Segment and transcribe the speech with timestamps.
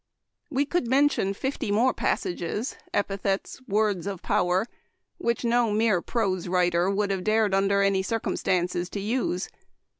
[0.49, 4.65] We could mention fifty more passages, epithets, words of power,
[5.19, 9.47] which no mere prose writer would have dared under any circumstances to use.